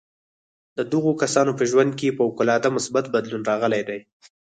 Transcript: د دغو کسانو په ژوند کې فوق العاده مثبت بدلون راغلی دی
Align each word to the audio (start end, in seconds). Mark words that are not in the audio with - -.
د 0.77 0.79
دغو 0.93 1.11
کسانو 1.21 1.51
په 1.59 1.63
ژوند 1.71 1.91
کې 1.99 2.15
فوق 2.17 2.35
العاده 2.43 2.69
مثبت 2.77 3.05
بدلون 3.15 3.41
راغلی 3.49 3.81
دی 3.89 3.99